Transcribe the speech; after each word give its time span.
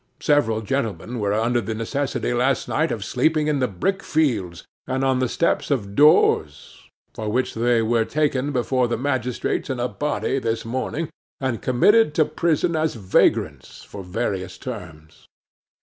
Several 0.23 0.61
gentlemen 0.61 1.19
were 1.19 1.31
under 1.31 1.61
the 1.61 1.75
necessity 1.75 2.33
last 2.33 2.67
night 2.67 2.91
of 2.91 3.05
sleeping 3.05 3.45
in 3.45 3.59
the 3.59 3.67
brick 3.67 4.01
fields, 4.01 4.65
and 4.87 5.03
on 5.03 5.19
the 5.19 5.29
steps 5.29 5.69
of 5.69 5.93
doors, 5.93 6.89
for 7.13 7.29
which 7.29 7.53
they 7.53 7.83
were 7.83 8.03
taken 8.03 8.51
before 8.51 8.87
the 8.87 8.97
magistrates 8.97 9.69
in 9.69 9.79
a 9.79 9.87
body 9.87 10.39
this 10.39 10.65
morning, 10.65 11.09
and 11.39 11.61
committed 11.61 12.15
to 12.15 12.25
prison 12.25 12.75
as 12.75 12.95
vagrants 12.95 13.83
for 13.83 14.01
various 14.01 14.57
terms. 14.57 15.27